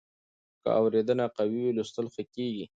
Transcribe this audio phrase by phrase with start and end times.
[0.63, 2.65] که اورېدنه قوي وي، لوستل ښه کېږي.